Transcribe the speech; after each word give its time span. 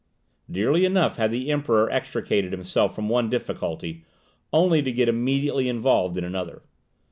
Dearly 0.49 0.83
enough 0.83 1.17
had 1.17 1.29
the 1.29 1.51
Emperor 1.51 1.87
extricated 1.91 2.51
himself 2.53 2.95
from 2.95 3.07
one 3.07 3.29
difficulty, 3.29 4.03
only 4.51 4.81
to 4.81 4.91
get 4.91 5.07
immediately 5.07 5.69
involved 5.69 6.17
in 6.17 6.23
another. 6.23 6.63